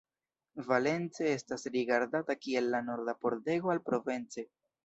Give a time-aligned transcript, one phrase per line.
[0.69, 4.49] Valence estas rigardata kiel la norda pordego al Provence.